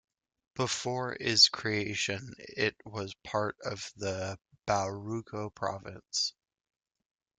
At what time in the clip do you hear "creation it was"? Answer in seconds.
1.49-3.13